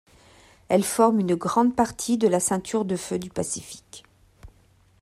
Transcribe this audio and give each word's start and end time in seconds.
Elles 0.67 0.83
forment 0.83 1.19
une 1.19 1.35
grande 1.35 1.75
partie 1.75 2.17
de 2.17 2.27
la 2.27 2.39
ceinture 2.39 2.85
de 2.85 2.95
feu 2.95 3.19
du 3.19 3.29
Pacifique. 3.29 4.03